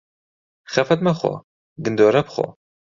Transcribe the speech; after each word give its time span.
خەفەت 0.73 0.99
مەخۆ، 1.09 1.33
گندۆره 1.83 2.21
بخۆ. 2.27 2.47